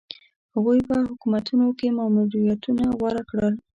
[0.53, 3.55] هغوی په حکومتونو کې ماموریتونه غوره کړل.